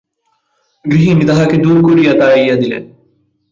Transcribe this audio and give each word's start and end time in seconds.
গৃহিণী 0.85 1.23
তাহাকে 1.25 1.55
দূর 1.57 1.77
করিয়া 1.87 2.13
তাড়াইয়া 2.19 2.55
দিলেন। 2.55 2.83